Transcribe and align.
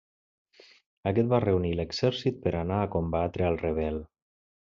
Aquest 1.11 1.29
va 1.33 1.41
reunir 1.43 1.73
l'exèrcit 1.81 2.41
per 2.47 2.55
anar 2.61 2.81
a 2.85 2.89
combatre 2.97 3.49
al 3.51 3.61
rebel. 3.67 4.01